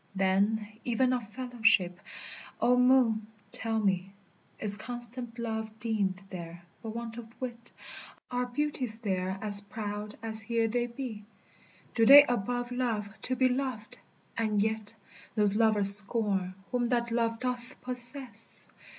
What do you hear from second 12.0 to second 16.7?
they above love to be loved, and yet Those lovers scorn